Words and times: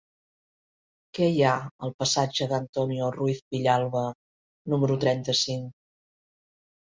Què 1.17 1.25
hi 1.33 1.43
ha 1.49 1.51
al 1.87 1.91
passatge 2.03 2.47
d'Antonio 2.53 3.09
Ruiz 3.17 3.43
Villalba 3.55 4.03
número 4.75 4.97
trenta-cinc? 5.05 5.69